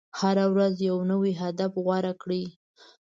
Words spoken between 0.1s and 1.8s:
هره ورځ یو نوی هدف